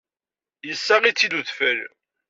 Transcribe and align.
Yessaɣ-itt-id 0.67 1.33
udfel. 1.39 1.79